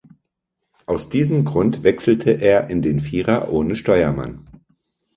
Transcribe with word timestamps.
Aus 0.87 1.09
diesem 1.09 1.45
Grund 1.45 1.83
wechselte 1.83 2.31
er 2.31 2.71
in 2.71 2.81
den 2.81 3.01
Vierer 3.01 3.51
ohne 3.53 3.75
Steuermann. 3.75 4.49